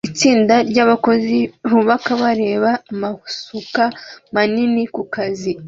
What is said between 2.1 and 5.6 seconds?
bareba amasuka manini kukazi